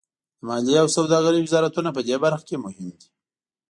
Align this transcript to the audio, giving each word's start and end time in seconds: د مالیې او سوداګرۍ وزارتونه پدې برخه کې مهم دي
د 0.37 0.41
مالیې 0.47 0.77
او 0.83 0.87
سوداګرۍ 0.97 1.41
وزارتونه 1.43 1.89
پدې 1.97 2.15
برخه 2.23 2.43
کې 2.47 2.55
مهم 2.65 2.85
دي 2.97 3.07